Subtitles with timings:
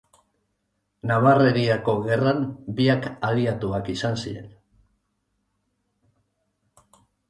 [1.11, 2.41] Nabarreriako Gerran
[2.81, 4.51] biak aliatuak izan ziren.